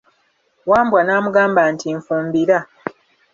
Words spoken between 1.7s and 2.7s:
nti, nfumbira.